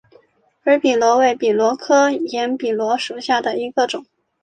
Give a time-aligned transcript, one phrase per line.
[0.63, 4.03] 耳笔螺为笔螺科焰笔螺属下的一个种。